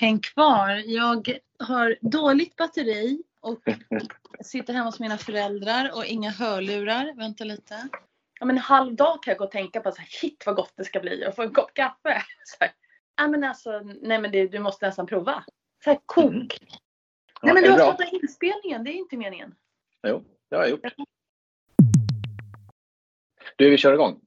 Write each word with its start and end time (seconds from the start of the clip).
Häng 0.00 0.20
kvar. 0.20 0.82
Jag 0.86 1.38
har 1.58 1.96
dåligt 2.00 2.56
batteri 2.56 3.22
och 3.40 3.62
sitter 4.44 4.74
hemma 4.74 4.84
hos 4.84 5.00
mina 5.00 5.18
föräldrar 5.18 5.90
och 5.94 6.04
inga 6.04 6.30
hörlurar. 6.30 7.16
Vänta 7.16 7.44
lite. 7.44 7.88
Ja, 8.40 8.46
men 8.46 8.56
en 8.56 8.62
halv 8.62 8.94
dag 8.94 9.22
kan 9.22 9.32
jag 9.32 9.38
gå 9.38 9.44
och 9.44 9.50
tänka 9.50 9.80
på 9.80 9.92
så 9.92 10.00
här, 10.00 10.08
shit 10.08 10.42
vad 10.46 10.56
gott 10.56 10.72
det 10.76 10.84
ska 10.84 11.00
bli 11.00 11.26
och 11.28 11.34
få 11.34 11.42
en 11.42 11.52
kopp 11.52 11.74
kaffe. 11.74 12.22
Så 12.44 12.56
här. 12.60 12.72
Ja, 13.16 13.28
men 13.28 13.44
alltså, 13.44 13.80
nej 13.80 14.20
men 14.20 14.30
det, 14.32 14.46
du 14.46 14.58
måste 14.58 14.86
nästan 14.86 15.06
prova. 15.06 15.44
Så 15.84 15.90
här, 15.90 15.98
kok. 16.06 16.32
Mm. 16.32 16.48
Ja, 16.50 17.38
nej 17.42 17.54
men 17.54 17.62
du 17.62 17.70
har 17.70 17.78
startat 17.78 18.12
inspelningen, 18.12 18.84
det 18.84 18.90
är 18.90 18.94
inte 18.94 19.16
meningen. 19.16 19.54
Jo, 20.06 20.24
det 20.50 20.56
har 20.56 20.62
jag 20.62 20.70
gjort. 20.70 20.84
Du, 23.56 23.70
vi 23.70 23.78
kör 23.78 23.94
igång. 23.94 24.20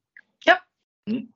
Ja. 0.46 0.58
Mm. 1.10 1.28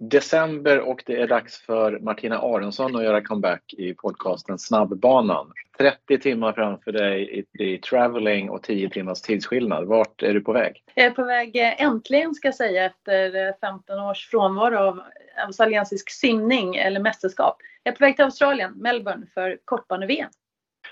December 0.00 0.80
och 0.80 1.02
det 1.06 1.20
är 1.22 1.26
dags 1.26 1.60
för 1.60 1.98
Martina 1.98 2.38
Aronsson 2.38 2.96
att 2.96 3.02
göra 3.04 3.22
comeback 3.24 3.74
i 3.78 3.94
podcasten 3.94 4.58
Snabbbanan. 4.58 5.52
30 5.78 6.18
timmar 6.18 6.52
framför 6.52 6.92
dig 6.92 7.38
i, 7.58 7.64
i 7.64 7.78
traveling 7.78 8.50
och 8.50 8.62
10 8.62 8.90
timmars 8.90 9.20
tidsskillnad. 9.22 9.84
Vart 9.86 10.22
är 10.22 10.34
du 10.34 10.40
på 10.40 10.52
väg? 10.52 10.82
Jag 10.94 11.06
är 11.06 11.10
på 11.10 11.24
väg, 11.24 11.56
eh, 11.56 11.82
äntligen 11.82 12.34
ska 12.34 12.48
jag 12.48 12.54
säga, 12.54 12.84
efter 12.84 13.46
eh, 13.46 13.54
15 13.60 14.00
års 14.00 14.28
frånvaro 14.30 14.76
av 14.78 15.00
australiensisk 15.46 16.10
simning 16.10 16.76
eller 16.76 17.00
mästerskap. 17.00 17.56
Jag 17.82 17.92
är 17.92 17.96
på 17.96 18.04
väg 18.04 18.16
till 18.16 18.24
Australien, 18.24 18.72
Melbourne, 18.76 19.26
för 19.34 19.58
kortbane-VM. 19.64 20.30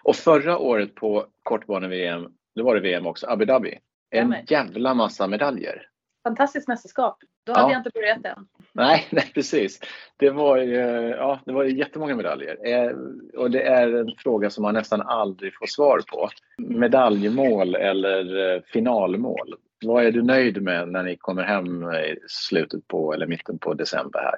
Och 0.02 0.16
förra 0.16 0.58
året 0.58 0.94
på 0.94 1.26
kortbane-VM, 1.42 2.26
då 2.54 2.64
var 2.64 2.74
det 2.74 2.80
VM 2.80 3.06
också, 3.06 3.26
Abu 3.26 3.44
Dhabi. 3.44 3.78
En 4.10 4.34
jävla 4.48 4.94
massa 4.94 5.26
medaljer. 5.26 5.88
Fantastiskt 6.24 6.68
mästerskap. 6.68 7.18
Då 7.44 7.52
Ja. 7.52 7.58
hade 7.58 7.72
jag 7.72 7.80
inte 7.80 7.90
börjat 7.94 8.24
än. 8.24 8.46
Nej, 8.76 9.06
nej 9.10 9.30
precis. 9.34 9.80
Det 10.16 10.30
var 10.30 10.56
ju, 10.56 10.74
ja, 11.08 11.40
det 11.46 11.52
var 11.52 11.64
ju 11.64 11.78
jättemånga 11.78 12.14
medaljer. 12.14 12.56
Eh, 12.64 12.92
och 13.40 13.50
det 13.50 13.62
är 13.62 13.92
en 13.92 14.12
fråga 14.18 14.50
som 14.50 14.62
man 14.62 14.74
nästan 14.74 15.00
aldrig 15.02 15.54
får 15.54 15.66
svar 15.66 16.00
på. 16.06 16.28
Medaljmål 16.58 17.74
eller 17.74 18.54
eh, 18.54 18.62
finalmål. 18.72 19.54
Vad 19.84 20.04
är 20.04 20.12
du 20.12 20.22
nöjd 20.22 20.62
med 20.62 20.88
när 20.88 21.02
ni 21.02 21.16
kommer 21.16 21.42
hem 21.42 21.90
i 21.92 22.16
slutet 22.28 22.88
på 22.88 23.12
eller 23.12 23.26
mitten 23.26 23.58
på 23.58 23.74
december 23.74 24.20
här? 24.20 24.34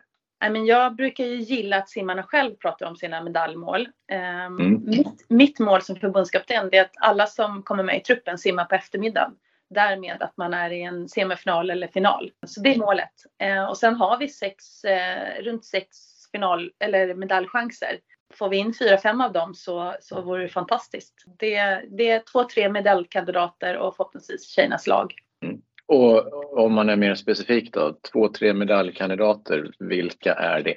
Jag 0.66 0.96
brukar 0.96 1.24
ju 1.24 1.36
gilla 1.36 1.76
att 1.76 1.88
simmarna 1.88 2.22
själv 2.22 2.54
pratar 2.54 2.86
om 2.86 2.96
sina 2.96 3.22
medaljmål. 3.22 3.88
Ehm, 4.12 4.58
Mm. 4.60 4.82
mitt, 4.84 5.24
mitt 5.28 5.58
mål 5.58 5.82
som 5.82 5.96
förbundskapten 5.96 6.68
är 6.72 6.80
att 6.80 6.92
alla 7.00 7.26
som 7.26 7.62
kommer 7.62 7.82
med 7.82 7.96
i 7.96 8.00
truppen 8.00 8.38
simmar 8.38 8.64
på 8.64 8.74
eftermiddagen. 8.74 9.32
Därmed 9.70 10.22
att 10.22 10.36
man 10.36 10.54
är 10.54 10.70
i 10.70 10.82
en 10.82 11.08
semifinal 11.08 11.70
eller 11.70 11.88
final. 11.88 12.30
Så 12.46 12.60
det 12.60 12.74
är 12.74 12.78
målet. 12.78 13.12
Eh, 13.42 13.64
och 13.64 13.76
sen 13.76 13.94
har 13.94 14.18
vi 14.18 14.28
sex, 14.28 14.84
eh, 14.84 15.42
runt 15.42 15.64
sex 15.64 15.88
final 16.32 16.70
eller 16.78 17.14
medaljchanser. 17.14 17.98
Får 18.34 18.48
vi 18.48 18.56
in 18.56 18.74
fyra, 18.78 18.98
fem 18.98 19.20
av 19.20 19.32
dem 19.32 19.54
så, 19.54 19.94
så 20.00 20.20
vore 20.20 20.42
det 20.42 20.48
fantastiskt. 20.48 21.14
Det, 21.38 21.82
det 21.90 22.10
är 22.10 22.22
två, 22.32 22.44
tre 22.44 22.68
medaljkandidater 22.68 23.76
och 23.76 23.96
förhoppningsvis 23.96 24.48
tjejernas 24.48 24.86
lag. 24.86 25.14
Mm. 25.44 25.60
Och 25.86 26.58
om 26.58 26.74
man 26.74 26.88
är 26.88 26.96
mer 26.96 27.14
specifik 27.14 27.72
då, 27.72 27.98
två, 28.12 28.28
tre 28.28 28.54
medaljkandidater, 28.54 29.72
vilka 29.78 30.34
är 30.34 30.62
det? 30.62 30.74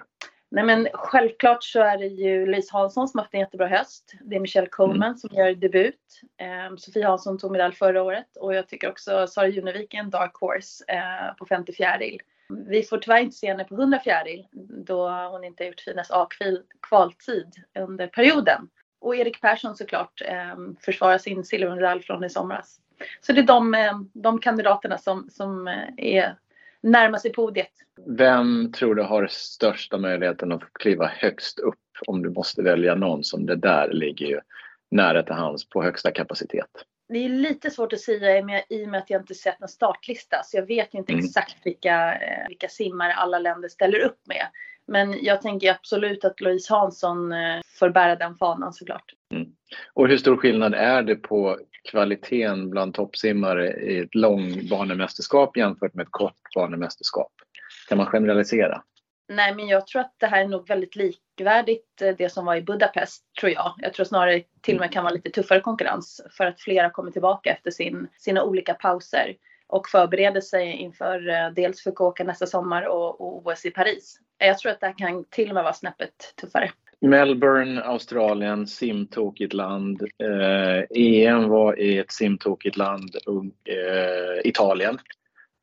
Nej 0.52 0.64
men 0.64 0.88
självklart 0.94 1.64
så 1.64 1.82
är 1.82 1.98
det 1.98 2.06
ju 2.06 2.46
Louise 2.46 2.74
Hansson 2.74 3.08
som 3.08 3.18
haft 3.18 3.34
en 3.34 3.40
jättebra 3.40 3.68
höst. 3.68 4.14
Det 4.22 4.36
är 4.36 4.40
Michelle 4.40 4.68
Coleman 4.68 5.18
som 5.18 5.30
gör 5.34 5.56
debut. 5.56 6.22
Eh, 6.38 6.76
Sofie 6.78 7.06
Hansson 7.06 7.38
tog 7.38 7.52
medalj 7.52 7.76
förra 7.76 8.04
året 8.04 8.38
och 8.40 8.56
jag 8.56 8.68
tycker 8.68 8.90
också 8.90 9.28
Sara 9.28 9.48
Junevik 9.48 9.94
är 9.94 9.98
en 9.98 10.10
dark 10.10 10.36
horse 10.36 10.84
eh, 10.88 11.36
på 11.38 11.46
50 11.46 11.74
fjäril. 11.74 12.22
Vi 12.68 12.84
får 12.84 12.98
tyvärr 12.98 13.20
inte 13.20 13.36
se 13.36 13.48
henne 13.48 13.64
på 13.64 13.76
100 13.76 14.00
fjäril 14.00 14.48
då 14.86 15.10
hon 15.10 15.44
inte 15.44 15.64
har 15.64 15.68
gjort 15.68 15.82
finast 15.82 16.12
A-kvaltid 16.12 17.56
under 17.80 18.08
perioden. 18.08 18.70
Och 19.02 19.16
Erik 19.16 19.42
Persson 19.42 19.76
såklart 19.76 20.22
eh, 20.26 20.56
försvarar 20.80 21.18
sin 21.18 21.46
silvermedalj 21.46 22.02
från 22.02 22.24
i 22.24 22.30
somras. 22.30 22.80
Så 23.22 23.34
det 23.34 23.42
är 23.42 23.46
de, 23.46 23.74
eh, 23.74 24.00
de 24.14 24.40
kandidaterna 24.40 24.98
som, 24.98 25.30
som 25.30 25.68
eh, 25.68 25.90
är 25.98 26.36
närmast 26.84 27.26
i 27.26 27.30
podiet. 27.30 27.72
Vem 28.08 28.72
tror 28.72 28.96
du 28.96 29.04
har 29.04 29.28
största 29.28 29.98
möjligheten 29.98 30.52
att 30.52 30.74
kliva 30.74 31.08
högst 31.08 31.60
upp 31.60 31.76
om 32.08 32.22
du 32.24 32.30
måste 32.30 32.62
välja 32.62 32.96
någon 32.96 33.24
som 33.24 33.46
det 33.46 33.56
där 33.56 33.90
ligger 33.94 34.26
ju 34.28 34.40
nära 34.92 35.24
till 35.24 35.34
hands 35.36 35.70
på 35.70 35.84
högsta 35.84 36.12
kapacitet? 36.12 36.70
Det 37.10 37.26
är 37.26 37.30
lite 37.30 37.70
svårt 37.72 37.94
att 37.94 38.00
säga 38.00 38.38
i 38.38 38.42
och 38.86 38.90
med- 38.90 38.98
att 39.02 39.10
jag 39.10 39.22
inte 39.22 39.36
sett 39.36 39.60
någon 39.60 39.70
startlista 39.70 40.44
så 40.44 40.58
jag 40.58 40.66
vet 40.68 40.94
ju 40.94 41.00
inte 41.00 41.14
Mm. 41.14 41.26
exakt 41.26 41.56
vilka, 41.64 42.14
eh, 42.16 42.48
vilka 42.48 42.68
simmare 42.68 43.14
alla 43.14 43.40
länder 43.40 43.70
ställer 43.70 44.00
upp 44.00 44.20
med. 44.28 44.48
Men 44.88 45.24
jag 45.24 45.42
tänker 45.42 45.72
absolut 45.72 46.26
att 46.26 46.42
Louise 46.42 46.74
Hansson 46.74 47.32
eh, 47.32 47.62
får 47.80 47.90
bära 47.90 48.16
den 48.16 48.36
fanan 48.38 48.74
såklart. 48.74 49.14
Och 49.94 50.08
hur 50.08 50.18
stor 50.18 50.38
skillnad 50.38 50.74
är 50.74 51.02
det 51.04 51.16
på 51.16 51.60
kvaliteten 51.90 52.70
bland 52.70 52.94
toppsimmare 52.94 53.74
i 53.74 54.00
ett 54.00 54.16
långbanemästerskap 54.16 55.58
jämfört 55.58 55.94
med 55.94 56.04
ett 56.04 56.12
kortbanemästerskap? 56.12 57.32
Kan 57.90 57.98
man 57.98 58.08
generalisera? 58.08 58.84
Nej 59.28 59.56
men 59.56 59.68
jag 59.68 59.88
tror 59.88 60.02
att 60.02 60.16
det 60.18 60.28
här 60.28 60.44
är 60.44 60.48
nog 60.48 60.68
väldigt 60.68 60.96
likvärdigt 60.96 62.02
eh, 62.02 62.16
det 62.18 62.30
som 62.30 62.46
var 62.46 62.56
i 62.56 62.62
Budapest 62.62 63.24
tror 63.40 63.52
jag. 63.52 63.74
Jag 63.78 63.94
tror 63.94 64.06
snarare 64.06 64.44
till 64.62 64.76
och 64.76 64.82
med 64.82 64.92
kan 64.92 65.04
vara 65.04 65.14
lite 65.14 65.30
tuffare 65.30 65.60
konkurrens 65.60 66.22
för 66.38 66.46
att 66.46 66.62
flera 66.62 66.90
kommer 66.90 67.12
tillbaka 67.12 67.50
efter 67.52 67.72
sin, 67.72 68.08
sina 68.18 68.44
olika 68.44 68.74
pauser 68.74 69.36
och 69.68 69.90
förbereder 69.90 70.42
sig 70.42 70.72
inför 70.72 71.30
eh, 71.30 71.50
dels 71.50 71.82
Fukuoka 71.84 72.24
nästa 72.24 72.46
sommar 72.48 72.88
och, 72.88 73.22
och 73.22 73.48
OS 73.48 73.66
i 73.66 73.72
Paris. 73.72 74.20
Jag 74.38 74.58
tror 74.58 74.72
att 74.72 74.80
det 74.80 74.86
här 74.86 74.98
kan 74.98 75.26
till 75.26 75.50
och 75.50 75.54
med 75.54 75.64
vara 75.64 75.74
snäppet 75.74 76.34
tuffare. 76.42 76.72
Melbourne, 77.02 77.82
Australien, 77.82 78.68
simtokigt 78.68 79.54
land. 79.54 80.02
Eh, 80.02 80.84
EM 80.90 81.50
var 81.50 81.80
i 81.80 81.98
ett 81.98 82.12
simtokigt 82.12 82.78
land, 82.78 83.16
eh, 83.66 84.50
Italien. 84.50 84.98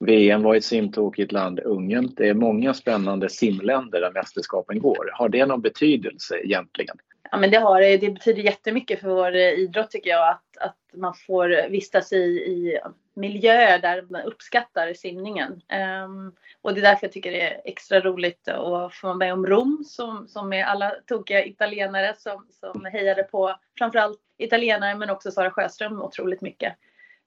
VM 0.00 0.42
var 0.42 0.54
i 0.54 0.58
ett 0.58 0.64
simtokigt 0.64 1.32
land, 1.32 1.60
Ungern. 1.60 2.14
Det 2.16 2.28
är 2.28 2.34
många 2.34 2.74
spännande 2.74 3.28
simländer 3.28 4.00
där 4.00 4.12
mästerskapen 4.12 4.78
går. 4.78 5.10
Har 5.12 5.28
det 5.28 5.46
någon 5.46 5.60
betydelse 5.60 6.38
egentligen? 6.44 6.96
Ja, 7.30 7.38
men 7.38 7.50
det 7.50 7.58
har 7.58 7.80
det. 7.80 7.96
Det 7.96 8.10
betyder 8.10 8.42
jättemycket 8.42 9.00
för 9.00 9.08
vår 9.08 9.34
eh, 9.34 9.52
idrott 9.52 9.90
tycker 9.90 10.10
jag 10.10 10.28
att, 10.28 10.56
att 10.60 10.76
man 10.92 11.14
får 11.14 11.68
vistas 11.68 12.12
i, 12.12 12.16
i 12.16 12.80
miljöer 13.14 13.78
där 13.78 14.02
man 14.10 14.22
uppskattar 14.22 14.94
simningen. 14.94 15.62
Ehm, 15.68 16.32
och 16.62 16.74
det 16.74 16.80
är 16.80 16.82
därför 16.82 17.06
jag 17.06 17.12
tycker 17.12 17.30
det 17.32 17.40
är 17.40 17.60
extra 17.64 18.00
roligt 18.00 18.48
att 18.48 18.94
få 18.94 19.06
vara 19.06 19.16
med 19.16 19.32
om 19.32 19.46
Rom 19.46 19.84
som, 19.86 20.28
som 20.28 20.52
är 20.52 20.64
alla 20.64 20.94
tokiga 21.06 21.44
italienare 21.44 22.14
som, 22.18 22.46
som 22.50 22.84
hejade 22.84 23.22
på 23.22 23.54
framförallt 23.78 24.20
italienare 24.36 24.94
men 24.94 25.10
också 25.10 25.30
Sara 25.30 25.50
Sjöström 25.50 26.02
otroligt 26.02 26.40
mycket. 26.40 26.76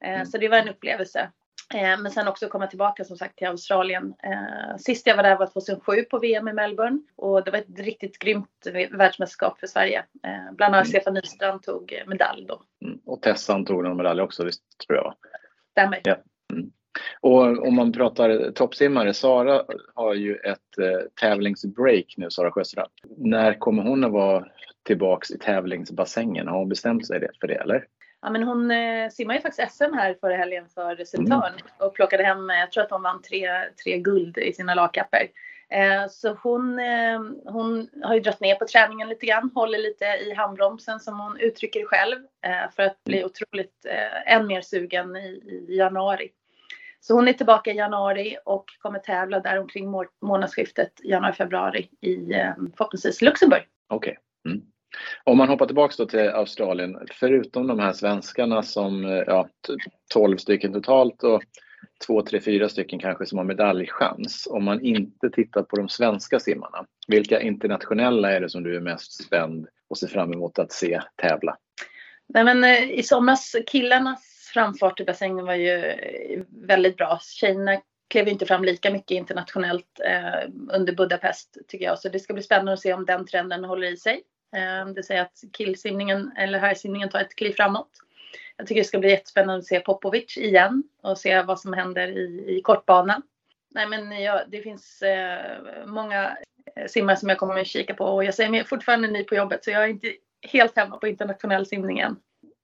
Eh, 0.03 0.23
Så 0.23 0.37
det 0.37 0.47
var 0.47 0.57
en 0.57 0.69
upplevelse. 0.69 1.31
Eh, 1.73 1.99
Men 2.01 2.11
sen 2.11 2.27
också 2.27 2.47
komma 2.47 2.67
tillbaka 2.67 3.03
som 3.03 3.17
sagt 3.17 3.37
till 3.37 3.47
Australien. 3.47 4.13
Eh, 4.23 4.77
Sist 4.77 5.07
jag 5.07 5.15
var 5.15 5.23
där 5.23 5.37
var 5.37 5.47
2007 5.47 6.03
på 6.03 6.19
VM 6.19 6.47
i 6.47 6.53
Melbourne 6.53 6.99
och 7.15 7.43
det 7.43 7.51
var 7.51 7.59
ett 7.59 7.79
riktigt 7.79 8.19
grymt 8.19 8.67
världsmästerskap 8.91 9.59
för 9.59 9.67
Sverige. 9.67 10.05
Eh, 10.23 10.55
Bland 10.55 10.75
annat 10.75 10.87
Stefan 10.87 11.13
Nystrand 11.13 11.63
tog 11.63 12.03
medalj 12.07 12.45
då. 12.45 12.61
Mm. 12.85 12.99
Och 13.05 13.21
Tessan 13.21 13.65
tog 13.65 13.83
någon 13.83 13.97
medalj 13.97 14.21
också, 14.21 14.43
visst 14.43 14.63
tror 14.87 14.97
jag. 14.97 15.15
Stämmer. 15.71 16.01
Ja. 16.03 16.17
Och 17.19 17.67
om 17.67 17.75
man 17.75 17.91
pratar 17.91 18.51
toppsimmare, 18.51 19.13
Sara 19.13 19.65
har 19.95 20.13
ju 20.13 20.35
ett 20.35 20.77
eh, 20.81 21.07
tävlingsbreak 21.21 22.13
nu, 22.17 22.29
Sara 22.29 22.51
Sjöström. 22.51 22.87
När 23.17 23.53
kommer 23.53 23.83
hon 23.83 24.03
att 24.03 24.11
vara 24.11 24.45
tillbaks 24.83 25.31
i 25.31 25.37
tävlingsbassängen? 25.37 26.47
Har 26.47 26.57
hon 26.57 26.69
bestämt 26.69 27.07
sig 27.07 27.27
för 27.41 27.47
det 27.47 27.55
eller? 27.55 27.85
Ja, 28.21 28.29
men 28.29 28.43
hon 28.43 28.71
eh, 28.71 29.09
simmade 29.09 29.39
ju 29.39 29.41
faktiskt 29.41 29.73
SM 29.75 29.93
här 29.93 30.17
förra 30.21 30.35
helgen 30.35 30.65
för 30.69 31.05
Södertörn 31.05 31.53
och 31.77 31.93
plockade 31.93 32.23
hem, 32.23 32.49
eh, 32.49 32.59
jag 32.59 32.71
tror 32.71 32.83
att 32.83 32.91
hon 32.91 33.03
vann 33.03 33.21
tre, 33.21 33.49
tre 33.83 33.97
guld 33.97 34.37
i 34.37 34.53
sina 34.53 34.73
lagkapper. 34.75 35.27
Eh, 35.69 36.07
så 36.09 36.33
hon, 36.43 36.79
eh, 36.79 37.21
hon 37.45 37.89
har 38.03 38.13
ju 38.13 38.19
dragit 38.19 38.39
ner 38.39 38.55
på 38.55 38.65
träningen 38.65 39.09
lite 39.09 39.25
grann, 39.25 39.51
håller 39.55 39.77
lite 39.77 40.05
i 40.05 40.33
handbromsen 40.33 40.99
som 40.99 41.19
hon 41.19 41.37
uttrycker 41.39 41.85
själv 41.85 42.17
eh, 42.45 42.71
för 42.75 42.83
att 42.83 43.03
bli 43.03 43.23
otroligt 43.25 43.85
eh, 43.85 44.33
än 44.35 44.47
mer 44.47 44.61
sugen 44.61 45.15
i, 45.15 45.65
i 45.69 45.77
januari. 45.77 46.29
Så 46.99 47.13
hon 47.13 47.27
är 47.27 47.33
tillbaka 47.33 47.71
i 47.71 47.77
januari 47.77 48.37
och 48.45 48.65
kommer 48.79 48.99
tävla 48.99 49.39
där 49.39 49.59
omkring 49.59 49.89
må- 49.89 50.05
månadsskiftet 50.21 50.91
januari-februari 51.03 51.89
i 52.01 52.33
eh, 52.33 52.53
förhoppningsvis 52.77 53.21
Luxemburg. 53.21 53.63
Okej. 53.89 54.17
Mm. 54.45 54.61
Om 55.23 55.37
man 55.37 55.49
hoppar 55.49 55.65
tillbaka 55.65 55.93
då 55.97 56.05
till 56.05 56.19
Australien, 56.19 56.97
förutom 57.11 57.67
de 57.67 57.79
här 57.79 57.93
svenskarna 57.93 58.63
som, 58.63 59.05
eh, 59.05 59.23
ja, 59.27 59.49
12 60.13 60.37
stycken 60.37 60.73
totalt 60.73 61.23
och 61.23 61.43
två, 62.07 62.21
tre, 62.21 62.41
fyra 62.41 62.69
stycken 62.69 62.99
kanske 62.99 63.25
som 63.25 63.37
har 63.37 63.45
medaljchans. 63.45 64.47
Om 64.51 64.63
man 64.63 64.81
inte 64.81 65.29
tittar 65.29 65.63
på 65.63 65.75
de 65.75 65.89
svenska 65.89 66.39
simmarna, 66.39 66.85
vilka 67.07 67.41
internationella 67.41 68.31
är 68.31 68.41
det 68.41 68.49
som 68.49 68.63
du 68.63 68.75
är 68.75 68.81
mest 68.81 69.23
spänd 69.23 69.67
och 69.89 69.97
ser 69.97 70.07
fram 70.07 70.33
emot 70.33 70.59
att 70.59 70.71
se 70.71 71.01
tävla? 71.15 71.57
Nej, 72.33 72.43
men, 72.43 72.63
eh, 72.63 72.91
I 72.91 73.03
somras, 73.03 73.55
killarnas 73.67 74.51
framfart 74.53 74.99
i 74.99 75.05
bassängen 75.05 75.45
var 75.45 75.55
ju 75.55 75.77
eh, 75.77 76.41
väldigt 76.49 76.97
bra. 76.97 77.19
Tjejerna 77.21 77.81
klev 78.09 78.27
inte 78.27 78.45
fram 78.45 78.63
lika 78.63 78.91
mycket 78.91 79.15
internationellt 79.15 79.99
eh, 80.05 80.49
under 80.73 80.95
Budapest 80.95 81.57
tycker 81.67 81.85
jag. 81.85 81.99
Så 81.99 82.09
det 82.09 82.19
ska 82.19 82.33
bli 82.33 82.43
spännande 82.43 82.73
att 82.73 82.79
se 82.79 82.93
om 82.93 83.05
den 83.05 83.25
trenden 83.25 83.63
håller 83.63 83.87
i 83.87 83.97
sig. 83.97 84.21
Eh, 84.55 84.93
det 84.95 85.03
säger 85.03 85.21
att 85.21 85.43
killsimningen 85.53 86.31
eller 86.37 86.59
herrsimningen 86.59 87.09
tar 87.09 87.19
ett 87.19 87.35
kliv 87.35 87.51
framåt. 87.51 87.89
Jag 88.57 88.67
tycker 88.67 88.81
det 88.81 88.87
ska 88.87 88.99
bli 88.99 89.09
jättespännande 89.09 89.59
att 89.59 89.65
se 89.65 89.79
Popovic 89.79 90.37
igen 90.37 90.83
och 91.01 91.17
se 91.17 91.41
vad 91.41 91.59
som 91.59 91.73
händer 91.73 92.07
i, 92.07 92.45
i 92.57 92.61
kortbana. 92.61 93.21
Nej 93.69 93.87
men 93.87 94.21
ja, 94.21 94.41
det 94.47 94.61
finns 94.61 95.01
eh, 95.01 95.85
många 95.85 96.37
simmare 96.87 97.17
som 97.17 97.29
jag 97.29 97.37
kommer 97.37 97.61
att 97.61 97.67
kika 97.67 97.93
på 97.93 98.05
och 98.05 98.23
jag 98.23 98.33
säger 98.33 98.49
mig 98.49 98.65
fortfarande 98.65 99.07
ny 99.07 99.23
på 99.23 99.35
jobbet 99.35 99.63
så 99.63 99.71
jag 99.71 99.83
är 99.83 99.87
inte 99.87 100.13
helt 100.41 100.77
hemma 100.77 100.97
på 100.97 101.07
internationell 101.07 101.65
simning 101.65 101.99
än. 101.99 102.15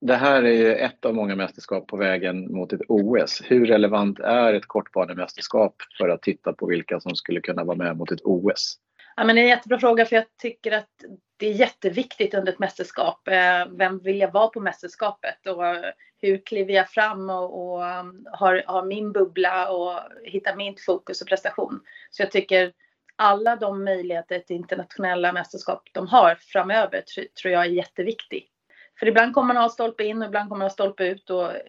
Det 0.01 0.15
här 0.15 0.43
är 0.43 0.51
ju 0.51 0.75
ett 0.75 1.05
av 1.05 1.15
många 1.15 1.35
mästerskap 1.35 1.87
på 1.87 1.97
vägen 1.97 2.53
mot 2.53 2.73
ett 2.73 2.81
OS. 2.87 3.41
Hur 3.45 3.65
relevant 3.65 4.19
är 4.19 4.53
ett 4.53 4.65
kortbanemästerskap 4.65 5.75
för 5.97 6.09
att 6.09 6.21
titta 6.21 6.53
på 6.53 6.65
vilka 6.65 6.99
som 6.99 7.15
skulle 7.15 7.41
kunna 7.41 7.63
vara 7.63 7.77
med 7.77 7.97
mot 7.97 8.11
ett 8.11 8.21
OS? 8.23 8.77
Ja, 9.15 9.23
men 9.23 9.35
det 9.35 9.41
är 9.41 9.43
en 9.43 9.49
jättebra 9.49 9.79
fråga 9.79 10.05
för 10.05 10.15
jag 10.15 10.25
tycker 10.41 10.71
att 10.71 10.89
det 11.37 11.47
är 11.47 11.53
jätteviktigt 11.53 12.33
under 12.33 12.51
ett 12.51 12.59
mästerskap. 12.59 13.27
Eh, 13.27 13.67
vem 13.71 13.99
vill 13.99 14.19
jag 14.19 14.31
vara 14.31 14.47
på 14.47 14.59
mästerskapet 14.59 15.47
och 15.47 15.65
eh, 15.67 15.91
hur 16.21 16.37
kliver 16.37 16.73
jag 16.73 16.89
fram 16.89 17.29
och, 17.29 17.73
och 17.73 17.83
um, 17.83 18.27
har, 18.31 18.63
har, 18.65 18.83
min 18.83 19.11
bubbla 19.11 19.69
och 19.69 19.99
hittar 20.23 20.55
mitt 20.55 20.85
fokus 20.85 21.21
och 21.21 21.27
prestation. 21.27 21.79
Så 22.11 22.21
jag 22.21 22.31
tycker 22.31 22.73
alla 23.15 23.55
de 23.55 23.83
möjligheter 23.83 24.39
till 24.39 24.55
internationella 24.55 25.33
mästerskap 25.33 25.89
de 25.91 26.07
har 26.07 26.35
framöver 26.35 27.03
tror 27.41 27.53
jag 27.53 27.65
är 27.65 27.69
jätteviktigt. 27.69 28.51
För 28.99 29.07
ibland 29.07 29.33
kommer 29.33 29.53
man 29.53 29.63
ha 29.63 29.69
stolpe 29.69 30.03
in 30.03 30.21
och 30.21 30.27
ibland 30.27 30.49
kommer 30.49 30.59
man 30.59 30.65
ha 30.65 30.73
stolpe 30.73 31.07
ut 31.07 31.29
och 31.29 31.51
eh, 31.51 31.61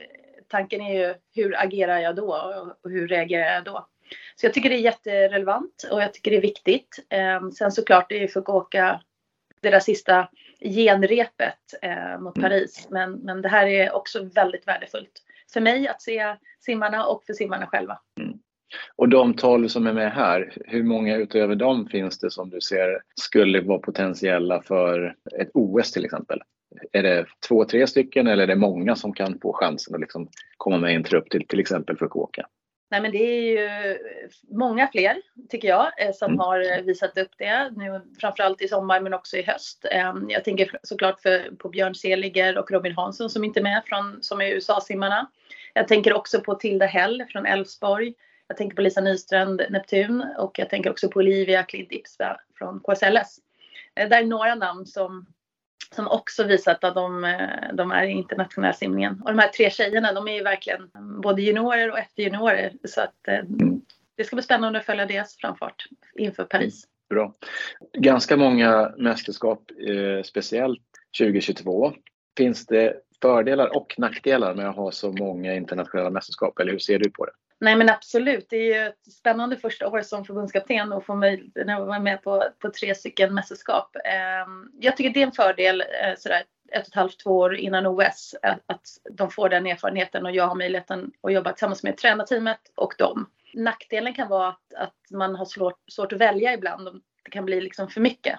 tanken 0.49 0.81
är 0.81 0.95
ju 0.95 1.15
hur 1.35 1.63
agerar 1.63 1.99
jag 1.99 2.17
då 2.17 2.35
och 2.83 2.91
hur 2.91 3.09
reagerar 3.09 3.55
jag 3.55 3.65
då? 3.65 3.89
Så 4.37 4.47
jag 4.47 4.55
tycker 4.55 4.69
det 4.69 4.77
är 4.77 4.81
jätterelevant 4.81 5.89
och 5.91 6.03
jag 6.03 6.15
tycker 6.15 6.31
det 6.31 6.37
är 6.37 6.43
viktigt. 6.43 7.07
Ehm, 7.09 7.53
sen 7.53 7.73
såklart 7.73 8.09
det 8.09 8.17
är 8.17 8.21
ju 8.21 8.29
för 8.29 8.41
att 8.41 8.49
åka 8.49 9.01
det 9.61 9.71
där 9.71 9.81
sista 9.81 10.29
genrepet 10.61 11.59
eh, 11.83 12.21
mot 12.21 12.37
mm. 12.39 12.51
Paris. 12.51 12.89
Men, 12.91 13.13
men 13.13 13.43
det 13.43 13.49
här 13.49 13.67
är 13.67 13.93
också 13.93 14.25
väldigt 14.25 14.69
värdefullt 14.69 15.23
för 15.53 15.61
mig 15.61 15.89
att 15.89 16.03
se 16.03 16.37
simmarna 16.61 17.07
och 17.07 17.25
för 17.25 17.33
simmarna 17.33 17.67
själva. 17.67 17.99
Mm. 18.21 18.39
Och 18.97 19.09
de 19.09 19.35
12 19.35 19.69
som 19.69 19.87
är 19.87 19.93
med 19.93 20.13
här, 20.13 20.53
hur 20.67 20.83
många 20.83 21.17
utöver 21.17 21.55
dem 21.55 21.87
finns 21.87 22.19
det 22.19 22.31
som 22.31 22.51
du 22.51 22.61
ser 22.61 23.01
skulle 23.15 23.61
vara 23.61 23.79
potentiella 23.79 24.63
för 24.63 25.17
ett 25.41 25.51
OS 25.55 25.93
till 25.93 26.05
exempel? 26.05 26.41
Är 26.93 27.03
det 27.03 27.27
två, 27.49 27.65
tre 27.65 27.87
stycken 27.87 28.27
eller 28.27 28.43
är 28.43 28.47
det 28.47 28.57
många 28.57 28.97
som 28.97 29.13
kan 29.13 29.39
få 29.43 29.53
chansen 29.53 29.95
att 29.95 30.01
liksom 30.01 30.29
komma 30.57 30.79
med 30.79 30.93
i 30.93 30.95
en 30.95 31.05
trupp 31.05 31.31
till 31.31 31.47
till 31.47 31.61
exempel 31.61 31.97
Fukuoka? 31.97 32.47
Nej 32.91 33.01
men 33.01 33.13
det 33.13 33.19
är 33.19 33.43
ju 33.43 33.99
många 34.49 34.89
fler 34.93 35.23
tycker 35.49 35.69
jag 35.69 36.03
eh, 36.03 36.13
som 36.13 36.27
mm. 36.27 36.39
har 36.39 36.83
visat 36.83 37.19
upp 37.19 37.31
det 37.39 37.71
nu 37.77 38.01
framförallt 38.21 38.63
i 38.63 38.69
sommar 38.69 39.01
men 39.01 39.15
också 39.15 39.37
i 39.37 39.43
höst. 39.43 39.85
Ehm, 39.91 40.27
jag 40.29 40.45
tänker 40.45 40.79
såklart 40.83 41.21
för, 41.21 41.57
på 41.57 41.69
Björn 41.69 41.95
Seliger 41.95 42.59
och 42.59 42.71
Robin 42.71 42.95
Hansson 42.97 43.31
som 43.31 43.45
inte 43.45 43.61
är 43.61 43.63
med 43.63 43.83
från, 43.87 44.19
som 44.23 44.41
är 44.41 44.47
USA-simmarna. 44.47 45.31
Jag 45.75 45.89
tänker 45.89 46.13
också 46.13 46.41
på 46.41 46.55
Tilda 46.55 46.87
Hell 46.87 47.25
från 47.33 47.47
Elfsborg. 47.47 48.15
Jag 48.47 48.57
tänker 48.57 48.77
på 48.77 48.83
Lisa 48.83 49.01
Nystrand, 49.01 49.63
Neptun 49.71 50.25
och 50.39 50.59
jag 50.59 50.71
tänker 50.71 50.91
också 50.91 51.09
på 51.09 51.19
Olivia 51.19 51.63
Klint 51.63 51.93
Ipsva 51.93 52.41
från 52.59 52.81
KSLS. 52.81 53.39
Eh, 53.95 54.09
det 54.09 54.17
är 54.17 54.25
några 54.25 54.55
namn 54.55 54.87
som 54.87 55.27
som 55.95 56.09
också 56.09 56.45
visat 56.45 56.85
att 56.85 56.95
de, 56.95 57.25
eh, 57.25 57.75
de 57.75 57.91
är 57.91 58.05
i 58.05 58.11
internationella 58.11 58.73
simningen. 58.73 59.23
Och 59.25 59.31
de 59.31 59.39
här 59.39 59.49
tre 59.49 59.71
tjejerna, 59.71 60.13
de 60.13 60.29
är 60.29 60.33
ju 60.33 60.43
verkligen 60.43 60.83
eh, 60.83 61.21
både 61.23 61.43
juniorer 61.43 61.91
och 61.91 61.99
efterjuniorer. 61.99 62.73
Så 62.85 63.01
att 63.01 63.29
eh, 63.29 63.41
det 64.17 64.25
ska 64.25 64.37
bli 64.37 64.43
spännande 64.43 64.79
att 64.79 64.85
följa 64.85 65.07
deras 65.07 65.37
framfart 65.37 65.87
inför 66.17 66.45
Paris. 66.45 66.85
Bra. 67.11 67.35
Ganska 67.93 68.37
många 68.37 68.93
mästerskap, 68.99 69.71
eh, 69.89 70.23
speciellt 70.23 70.83
2022. 71.19 71.93
Finns 72.37 72.67
det 72.67 72.95
fördelar 73.23 73.77
och 73.77 73.95
nackdelar 73.99 74.55
med 74.55 74.69
att 74.69 74.77
ha 74.77 74.93
så 74.93 75.13
många 75.13 75.55
internationella 75.55 76.11
mästerskap, 76.11 76.59
eller 76.59 76.73
hur 76.73 76.79
ser 76.79 76.99
du 76.99 77.11
på 77.11 77.25
det? 77.25 77.33
Nej 77.61 77.77
men 77.77 77.89
absolut, 77.89 78.47
det 78.51 78.57
är 78.57 78.83
ju 78.83 78.87
ett 78.89 79.13
spännande 79.13 79.57
första 79.57 79.89
år 79.89 80.03
som 80.03 80.25
förbundskapten 80.25 80.93
och 80.93 81.07
få 81.07 81.15
möjlighet 81.15 81.69
att 81.69 81.87
vara 81.87 81.99
med 81.99 82.23
på, 82.23 82.45
på 82.59 82.71
tre 82.71 82.95
stycken 82.95 83.35
mästerskap. 83.35 83.97
Ehm, 84.05 84.73
jag 84.81 84.97
tycker 84.97 85.11
det 85.11 85.23
är 85.23 85.27
en 85.27 85.33
fördel 85.33 85.81
eh, 85.81 86.15
sådär 86.19 86.43
ett 86.73 86.83
och 86.83 86.89
ett 86.89 86.95
halvt, 86.95 87.19
två 87.19 87.39
år 87.39 87.57
innan 87.57 87.87
OS 87.87 88.35
eh, 88.43 88.55
att 88.67 88.87
de 89.11 89.31
får 89.31 89.49
den 89.49 89.67
erfarenheten 89.67 90.27
och 90.27 90.33
jag 90.33 90.47
har 90.47 90.55
möjligheten 90.55 91.13
att 91.23 91.33
jobba 91.33 91.53
tillsammans 91.53 91.83
med 91.83 91.97
tränarteamet 91.97 92.61
och 92.75 92.95
dem. 92.99 93.31
Nackdelen 93.55 94.15
kan 94.15 94.29
vara 94.29 94.49
att, 94.49 94.75
att 94.77 95.11
man 95.11 95.35
har 95.35 95.45
svårt, 95.45 95.91
svårt 95.91 96.13
att 96.13 96.21
välja 96.21 96.55
ibland. 96.55 97.03
Det 97.25 97.31
kan 97.31 97.45
bli 97.45 97.61
liksom 97.61 97.89
för 97.89 98.01
mycket. 98.01 98.39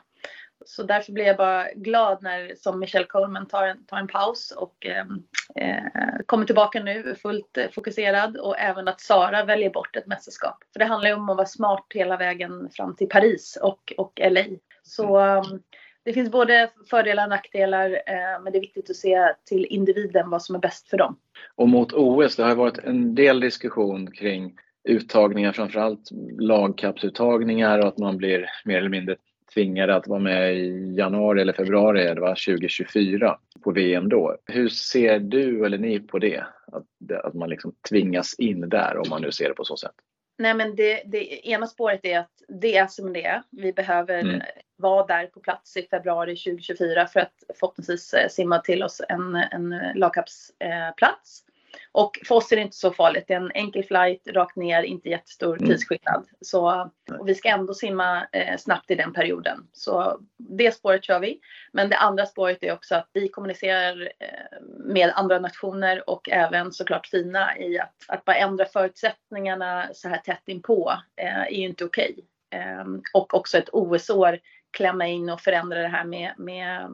Så 0.66 0.84
därför 0.84 1.12
blir 1.12 1.26
jag 1.26 1.38
bara 1.38 1.68
glad 1.76 2.24
när 2.24 2.56
som 2.56 2.80
Michelle 2.80 3.06
Coleman 3.06 3.46
tar 3.46 3.68
en, 3.68 3.86
tar 3.86 3.98
en 3.98 4.08
paus 4.08 4.52
och 4.58 4.86
ehm, 4.86 5.24
eh, 5.56 6.24
kommer 6.26 6.46
tillbaka 6.46 6.84
nu 6.84 7.16
fullt 7.16 7.58
fokuserad 7.72 8.38
och 8.38 8.60
även 8.60 8.88
att 8.88 9.02
Sara 9.02 9.46
väljer 9.46 9.70
bort 9.70 9.96
ett 9.96 10.08
mästerskap. 10.08 10.58
För 10.74 10.80
det 10.80 10.86
handlar 10.86 11.10
ju 11.10 11.16
om 11.16 11.30
att 11.30 11.38
vara 11.38 11.48
smart 11.48 11.86
hela 11.94 12.18
vägen 12.18 12.70
fram 12.72 12.96
till 12.96 13.10
Paris 13.10 13.58
och, 13.62 13.94
och 13.98 14.20
LA. 14.32 14.44
Så 14.84 15.20
um, 15.20 15.62
det 16.04 16.14
finns 16.14 16.32
både 16.32 16.70
fördelar 16.90 17.24
och 17.24 17.30
nackdelar 17.30 17.90
eh, 17.92 18.42
men 18.44 18.52
det 18.52 18.60
är 18.60 18.62
viktigt 18.62 18.90
att 18.90 18.96
se 18.96 19.34
till 19.46 19.66
individen 19.66 20.30
vad 20.30 20.42
som 20.42 20.56
är 20.56 20.60
bäst 20.60 20.90
för 20.90 20.98
dem. 20.98 21.18
Och 21.56 21.70
mot 21.70 21.94
OS, 21.94 22.36
det 22.36 22.44
har 22.44 22.56
varit 22.56 22.78
en 22.78 23.16
del 23.16 23.40
diskussion 23.40 24.12
kring 24.12 24.56
uttagningar, 24.84 25.52
framförallt 25.52 26.10
lagkappsuttagningar 26.40 27.80
och 27.80 27.88
att 27.88 27.98
man 27.98 28.18
blir 28.18 28.46
mer 28.66 28.78
eller 28.78 28.90
mindre 28.90 29.16
tvingade 29.54 29.96
att 29.96 30.08
vara 30.08 30.20
med 30.20 30.56
i 30.56 30.96
januari 30.98 31.42
eller 31.42 31.54
februari 31.54 32.14
det 32.14 32.22
var 32.22 32.30
2024 32.30 33.38
på 33.64 33.72
VM 33.72 34.10
då. 34.10 34.38
Hur 34.46 34.70
ser 34.70 35.20
du 35.20 35.66
eller 35.66 35.78
ni 35.78 36.00
på 36.00 36.20
det? 36.20 36.44
Att, 36.72 37.12
att 37.24 37.34
man 37.34 37.50
liksom 37.50 37.76
tvingas 37.90 38.34
in 38.34 38.70
där 38.70 38.98
om 38.98 39.10
man 39.10 39.22
nu 39.22 39.32
ser 39.32 39.50
det 39.50 39.54
på 39.54 39.66
så 39.66 39.78
sätt. 39.78 39.96
Nej 40.38 40.54
men 40.54 40.76
det, 40.76 41.02
det 41.06 41.48
ena 41.48 41.68
spåret 41.68 42.00
är 42.04 42.20
att 42.20 42.32
det 42.48 42.78
är 42.78 42.88
som 42.88 43.14
det 43.14 43.26
är. 43.26 43.44
Vi 43.50 43.74
behöver 43.74 44.20
mm. 44.20 44.42
vara 44.76 45.06
där 45.06 45.28
på 45.28 45.40
plats 45.40 45.78
i 45.78 45.82
februari 45.82 46.36
2024 46.36 47.08
för 47.08 47.20
att 47.20 47.34
förhoppningsvis 47.60 48.14
eh, 48.14 48.28
simma 48.30 48.60
till 48.60 48.84
oss 48.84 49.02
en, 49.10 49.36
en 49.36 49.76
lagkappsplats. 49.96 51.44
Och 51.92 52.20
för 52.26 52.36
oss 52.36 52.52
är 52.52 52.56
det 52.56 52.62
inte 52.62 52.76
så 52.76 52.92
farligt. 52.92 53.24
Det 53.28 53.34
är 53.34 53.38
en 53.38 53.52
enkel 53.52 53.84
flight 53.84 54.28
rakt 54.28 54.56
ner, 54.56 54.84
inte 54.84 55.10
jättestor 55.10 55.58
mm. 55.58 55.70
tidsskillnad. 55.70 56.28
Så, 56.42 56.92
och 57.20 57.28
vi 57.28 57.36
ska 57.36 57.50
ändå 57.50 57.74
simma 57.74 58.28
eh, 58.32 58.58
snabbt 58.58 58.92
i 58.92 58.96
den 58.96 59.14
perioden. 59.14 59.68
Så 59.74 60.20
det 60.38 60.72
spåret 60.72 61.04
kör 61.04 61.20
vi. 61.20 61.40
Men 61.72 61.90
det 61.90 61.98
andra 61.98 62.26
spåret 62.26 62.58
är 62.62 62.74
också 62.74 62.96
att 62.96 63.10
vi 63.14 63.30
kommunicerar 63.30 64.12
eh, 64.20 64.62
med 64.80 65.12
andra 65.16 65.40
nationer 65.40 66.10
och 66.10 66.30
även 66.30 66.72
såklart 66.72 67.08
Fina 67.08 67.58
i 67.58 67.80
att, 67.80 67.96
att 68.08 68.26
bara 68.26 68.36
ändra 68.36 68.66
förutsättningarna 68.66 69.90
så 69.94 70.10
här 70.10 70.18
tätt 70.18 70.44
inpå 70.48 70.94
eh, 71.22 71.42
är 71.42 71.50
ju 71.52 71.68
inte 71.68 71.86
okej. 71.86 72.12
Okay. 72.12 72.62
Eh, 72.62 72.86
och 73.14 73.34
också 73.34 73.58
ett 73.58 73.70
OS-år 73.72 74.40
klämma 74.72 75.08
in 75.08 75.30
och 75.30 75.42
förändra 75.42 75.82
det 75.82 75.88
här 75.88 76.06
med, 76.06 76.34
med 76.38 76.90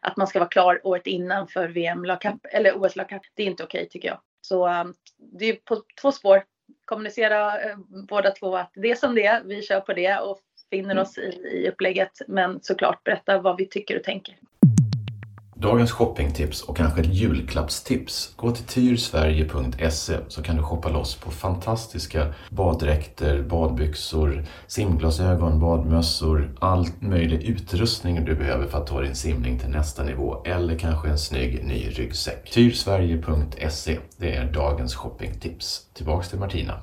att 0.00 0.16
man 0.16 0.26
ska 0.26 0.38
vara 0.38 0.48
klar 0.48 0.80
året 0.84 1.06
innan 1.06 1.48
för 1.48 1.68
VM 1.68 2.04
eller 2.52 2.82
OS 2.82 2.96
lagkapp. 2.96 3.22
Det 3.34 3.42
är 3.42 3.46
inte 3.46 3.64
okej 3.64 3.78
okay, 3.78 3.88
tycker 3.88 4.08
jag. 4.08 4.20
Så 4.40 4.68
um, 4.68 4.94
det 5.18 5.44
är 5.44 5.56
på 5.56 5.82
två 6.00 6.12
spår. 6.12 6.44
Kommunicera 6.84 7.60
eh, 7.60 7.76
båda 8.08 8.30
två 8.30 8.56
att 8.56 8.72
det 8.74 8.90
är 8.90 8.94
som 8.94 9.14
det 9.14 9.26
är, 9.26 9.42
vi 9.44 9.62
kör 9.62 9.80
på 9.80 9.92
det 9.92 10.18
och 10.18 10.40
finner 10.70 10.98
oss 10.98 11.18
i, 11.18 11.50
i 11.52 11.68
upplägget. 11.68 12.12
Men 12.28 12.62
såklart 12.62 13.04
berätta 13.04 13.38
vad 13.38 13.56
vi 13.56 13.66
tycker 13.66 13.96
och 13.96 14.04
tänker. 14.04 14.36
Dagens 15.60 15.92
shoppingtips 15.92 16.62
och 16.62 16.76
kanske 16.76 17.00
ett 17.00 17.14
julklappstips. 17.14 18.32
Gå 18.36 18.50
till 18.50 18.64
tyrsverige.se 18.64 20.16
så 20.28 20.42
kan 20.42 20.56
du 20.56 20.62
shoppa 20.62 20.88
loss 20.88 21.14
på 21.14 21.30
fantastiska 21.30 22.34
baddräkter, 22.50 23.42
badbyxor, 23.42 24.44
simglasögon, 24.66 25.60
badmössor, 25.60 26.54
all 26.58 26.86
möjlig 26.98 27.42
utrustning 27.42 28.24
du 28.24 28.34
behöver 28.34 28.66
för 28.66 28.78
att 28.78 28.86
ta 28.86 29.00
din 29.00 29.14
simning 29.14 29.58
till 29.58 29.68
nästa 29.68 30.02
nivå 30.02 30.42
eller 30.44 30.78
kanske 30.78 31.08
en 31.08 31.18
snygg 31.18 31.64
ny 31.64 31.88
ryggsäck. 31.88 32.50
Tyrsverige.se, 32.50 33.98
det 34.16 34.34
är 34.34 34.52
dagens 34.52 34.94
shoppingtips. 34.94 35.86
Tillbaks 35.94 36.28
till 36.28 36.38
Martina. 36.38 36.80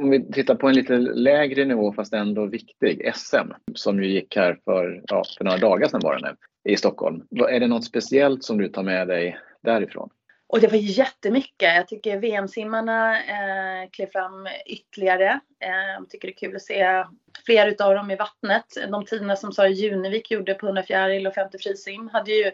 Om 0.00 0.10
vi 0.10 0.32
tittar 0.32 0.54
på 0.54 0.68
en 0.68 0.74
lite 0.74 0.96
lägre 0.98 1.64
nivå 1.64 1.92
fast 1.92 2.12
ändå 2.12 2.46
viktig, 2.46 3.12
SM 3.14 3.52
som 3.74 4.02
ju 4.02 4.10
gick 4.10 4.36
här 4.36 4.58
för, 4.64 5.02
ja, 5.06 5.22
för 5.38 5.44
några 5.44 5.58
dagar 5.58 5.88
sedan 5.88 6.00
var 6.04 6.16
det 6.16 6.28
nu 6.28 6.36
i 6.72 6.76
Stockholm. 6.76 7.22
Är 7.50 7.60
det 7.60 7.66
något 7.66 7.84
speciellt 7.84 8.44
som 8.44 8.58
du 8.58 8.68
tar 8.68 8.82
med 8.82 9.08
dig 9.08 9.38
därifrån? 9.62 10.10
Och 10.46 10.60
det 10.60 10.68
var 10.68 10.78
jättemycket. 10.78 11.74
Jag 11.74 11.88
tycker 11.88 12.18
VM-simmarna 12.18 13.16
eh, 13.16 13.90
klev 13.90 14.06
fram 14.06 14.48
ytterligare. 14.66 15.40
Eh, 15.60 15.92
jag 15.98 16.10
tycker 16.10 16.28
det 16.28 16.32
är 16.32 16.48
kul 16.48 16.56
att 16.56 16.62
se 16.62 17.04
fler 17.46 17.68
utav 17.68 17.94
dem 17.94 18.10
i 18.10 18.16
vattnet. 18.16 18.66
De 18.90 19.04
tiderna 19.04 19.36
som 19.36 19.52
Sara 19.52 19.68
Junevik 19.68 20.30
gjorde 20.30 20.54
på 20.54 20.66
100 20.66 20.82
fjäril 20.82 21.26
och 21.26 21.34
50 21.34 21.58
frisim 21.58 22.08
hade 22.08 22.30
ju 22.30 22.50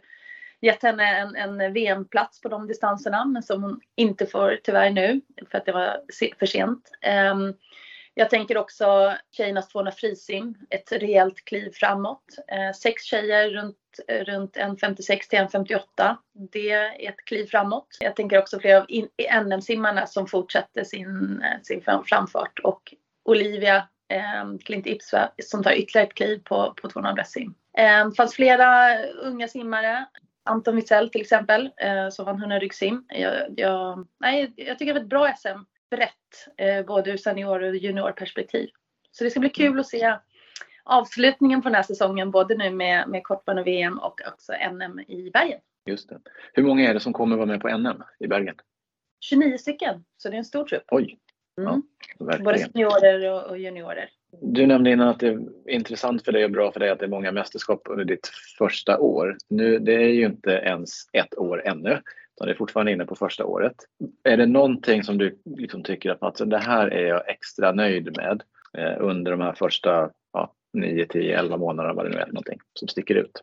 gett 0.61 0.83
henne 0.83 1.17
en, 1.17 1.37
en 1.37 1.73
VM-plats 1.73 2.41
på 2.41 2.49
de 2.49 2.67
distanserna 2.67 3.25
men 3.25 3.43
som 3.43 3.63
hon 3.63 3.81
inte 3.97 4.27
får 4.27 4.59
tyvärr 4.65 4.91
nu 4.91 5.21
för 5.51 5.59
att 5.59 5.67
det 5.67 5.73
var 5.73 6.01
för 6.39 6.47
sent. 6.47 6.91
Um, 7.33 7.55
Jag 8.19 8.31
tänker 8.31 8.59
också 8.59 9.15
tjejernas 9.31 9.69
200 9.69 9.93
frisim, 9.93 10.55
ett 10.71 10.93
rejält 10.93 11.45
kliv 11.45 11.71
framåt. 11.75 12.25
Ehm, 12.49 12.75
sex 12.75 13.03
tjejer 13.03 13.51
runt, 13.51 13.77
runt 14.09 14.57
1,56 14.57 15.29
till 15.29 15.39
1,58. 15.39 16.17
Det 16.53 16.71
är 16.71 17.09
ett 17.09 17.25
kliv 17.27 17.47
framåt. 17.47 17.89
Jag 18.01 18.17
tänker 18.17 18.39
också 18.39 18.61
flera 18.61 18.79
av 18.79 18.87
NM-simmarna 19.45 20.07
som 20.07 20.27
fortsätter 20.27 20.85
sin, 20.85 21.43
sin 21.63 21.83
framfart 21.83 22.59
och 22.65 22.95
Olivia 23.25 23.77
eh, 24.13 24.59
Klint 24.65 24.87
Ipsva 24.87 25.31
som 25.43 25.63
tar 25.63 25.73
ytterligare 25.73 26.07
ett 26.07 26.15
kliv 26.15 26.43
på, 26.45 26.75
på 26.83 26.89
200 26.89 27.13
bröstsim. 27.13 27.55
Eh, 27.79 28.09
det 28.09 28.17
fanns 28.17 28.35
flera 28.35 28.99
unga 29.07 29.49
simmare. 29.49 30.07
Anton 30.47 30.76
Witzell 30.76 31.11
till 31.11 31.21
exempel 31.21 31.71
eh, 31.76 32.09
som 32.09 32.25
vann 32.25 32.38
100 32.38 32.59
ryggsim. 32.59 33.05
Jag, 33.09 33.55
jag, 33.57 34.07
nej, 34.21 34.53
jag 34.57 34.79
tycker 34.79 34.95
det 34.95 35.00
var 35.00 35.05
ett 35.05 35.11
bra 35.11 35.35
SM. 35.37 35.59
Brett, 35.91 36.57
eh, 36.57 36.87
både 36.87 37.11
ur 37.11 37.17
senior 37.17 37.62
och 37.62 37.76
juniorperspektiv. 37.76 38.69
Så 39.11 39.25
det 39.25 39.31
ska 39.31 39.41
bli 39.41 39.49
kul 39.49 39.81
att 39.81 39.87
se 39.87 40.19
avslutningen 40.85 41.62
på 41.62 41.69
den 41.69 41.75
här 41.75 41.83
säsongen 41.83 42.31
både 42.31 42.57
nu 42.57 42.71
med, 42.71 43.09
med 43.09 43.25
kortbana 43.25 43.62
VM 43.62 43.99
och 43.99 44.21
också 44.29 44.53
NM 44.73 45.00
i 45.00 45.31
Bergen. 45.31 45.61
Just 45.87 46.09
det. 46.09 46.21
Hur 46.53 46.62
många 46.62 46.91
är 46.91 46.95
det 46.95 47.00
som 47.00 47.12
kommer 47.12 47.37
vara 47.37 47.47
med 47.47 47.61
på 47.61 47.79
NM 47.79 48.03
i 48.19 48.26
Bergen? 48.26 48.55
29 49.21 49.59
stycken, 49.59 50.05
så 50.17 50.29
det 50.29 50.35
är 50.35 50.38
en 50.38 50.45
stor 50.45 50.65
trupp. 50.65 50.85
Oj! 50.88 51.19
Mm. 51.61 51.83
Ja, 52.19 52.38
Både 52.38 52.59
seniorer 52.59 53.33
och, 53.33 53.50
och 53.50 53.59
juniorer. 53.59 54.11
Du 54.40 54.66
nämnde 54.66 54.90
innan 54.90 55.09
att 55.09 55.21
det 55.21 55.28
är 55.28 55.40
intressant 55.69 56.25
för 56.25 56.33
dig 56.33 56.45
och 56.45 56.50
bra 56.50 56.73
för 56.73 56.81
dig 56.81 56.90
att 56.90 56.99
det 56.99 57.05
är 57.05 57.11
många 57.11 57.33
mästerskap 57.33 57.83
under 57.90 58.05
ditt 58.05 58.31
första 58.59 58.99
år. 58.99 59.37
Nu, 59.49 59.78
det 59.78 59.95
är 59.95 60.09
ju 60.09 60.26
inte 60.26 60.50
ens 60.50 60.90
ett 61.12 61.38
år 61.38 61.62
ännu, 61.66 61.90
utan 61.90 62.47
det 62.47 62.50
är 62.50 62.55
fortfarande 62.55 62.93
inne 62.93 63.05
på 63.05 63.16
första 63.16 63.45
året. 63.45 63.75
Är 64.25 64.37
det 64.37 64.47
någonting 64.47 65.02
som 65.02 65.19
du 65.19 65.38
liksom 65.45 65.83
tycker 65.83 66.11
att 66.11 66.23
alltså, 66.23 66.45
det 66.45 66.59
här 66.59 66.87
är 66.88 67.07
jag 67.07 67.28
extra 67.28 67.73
nöjd 67.73 68.16
med 68.16 68.43
eh, 68.78 68.97
under 69.00 69.31
de 69.31 69.40
här 69.40 69.52
första 69.52 70.11
ja, 70.33 70.52
9, 70.73 71.07
10, 71.07 71.38
11 71.38 71.57
månaderna, 71.57 71.95
vad 71.95 72.05
det 72.05 72.11
nu 72.11 72.19
är 72.19 72.26
någonting 72.26 72.59
som 72.75 72.88
sticker 72.88 73.14
ut? 73.14 73.40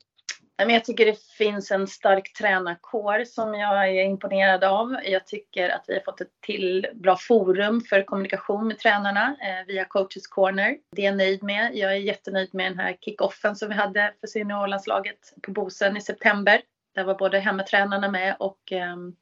Jag 0.55 0.85
tycker 0.85 1.05
det 1.05 1.23
finns 1.37 1.71
en 1.71 1.87
stark 1.87 2.33
tränarkår 2.33 3.23
som 3.23 3.53
jag 3.53 3.89
är 3.89 4.03
imponerad 4.03 4.63
av. 4.63 4.97
Jag 5.05 5.27
tycker 5.27 5.69
att 5.69 5.85
vi 5.87 5.93
har 5.93 6.01
fått 6.01 6.21
ett 6.21 6.41
till 6.41 6.87
bra 6.93 7.15
forum 7.15 7.81
för 7.81 8.03
kommunikation 8.03 8.67
med 8.67 8.79
tränarna 8.79 9.35
eh, 9.41 9.67
via 9.67 9.85
Coaches 9.85 10.27
Corner. 10.27 10.77
Det 10.91 11.01
är 11.01 11.05
jag 11.05 11.17
nöjd 11.17 11.43
med. 11.43 11.75
Jag 11.75 11.91
är 11.91 11.97
jättenöjd 11.97 12.53
med 12.53 12.71
den 12.71 12.79
här 12.79 12.97
kickoffen 13.01 13.55
som 13.55 13.69
vi 13.69 13.75
hade 13.75 14.13
för 14.19 14.27
seniorlandslaget 14.27 15.33
på 15.41 15.51
Bosön 15.51 15.97
i 15.97 16.01
september. 16.01 16.61
Där 16.95 17.03
var 17.03 17.15
både 17.15 17.39
hemmatränarna 17.39 18.11
med 18.11 18.35
och 18.39 18.71
ehm, 18.71 19.15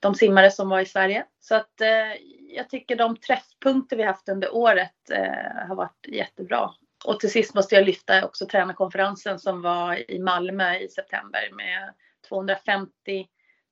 de 0.00 0.14
simmare 0.14 0.50
som 0.50 0.68
var 0.68 0.80
i 0.80 0.86
Sverige. 0.86 1.24
Så 1.40 1.54
att 1.54 1.80
eh, 1.80 2.22
jag 2.48 2.68
tycker 2.70 2.96
de 2.96 3.16
träffpunkter 3.16 3.96
vi 3.96 4.02
haft 4.02 4.28
under 4.28 4.54
året 4.54 5.10
eh, 5.10 5.66
har 5.68 5.74
varit 5.74 6.06
jättebra. 6.08 6.70
Och 7.08 7.20
till 7.20 7.30
sist 7.30 7.54
måste 7.54 7.74
jag 7.74 7.84
lyfta 7.84 8.24
också 8.24 8.46
tränarkonferensen 8.46 9.38
som 9.38 9.62
var 9.62 10.10
i 10.10 10.18
Malmö 10.18 10.78
i 10.78 10.88
september 10.88 11.50
med 11.52 11.94
250 12.28 12.92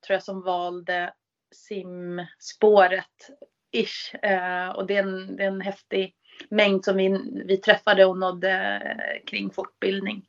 tror 0.07 0.14
jag 0.14 0.23
som 0.23 0.43
valde 0.43 1.12
simspåret 1.55 3.31
ish. 3.73 4.14
Eh, 4.23 4.69
och 4.69 4.87
det 4.87 4.97
är, 4.97 5.02
en, 5.02 5.37
det 5.37 5.43
är 5.43 5.49
en 5.49 5.61
häftig 5.61 6.14
mängd 6.49 6.85
som 6.85 6.97
vi, 6.97 7.21
vi 7.47 7.57
träffade 7.57 8.05
och 8.05 8.19
nådde 8.19 8.52
eh, 8.52 9.25
kring 9.26 9.50
fortbildning. 9.50 10.26